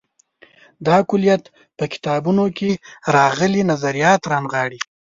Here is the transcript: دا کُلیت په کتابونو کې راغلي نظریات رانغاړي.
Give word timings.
دا 0.87 0.97
کُلیت 1.09 1.43
په 1.77 1.85
کتابونو 1.93 2.43
کې 2.57 2.71
راغلي 3.15 3.61
نظریات 3.71 4.21
رانغاړي. 4.31 4.79